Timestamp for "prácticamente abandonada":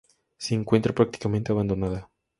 0.95-2.09